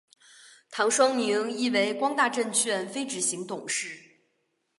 [0.71, 4.23] 唐双宁亦为光大证券非执行董事。